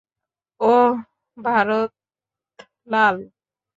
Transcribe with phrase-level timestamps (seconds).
[0.61, 0.93] ওহ,
[1.37, 1.91] Bharat
[2.87, 3.15] লাল।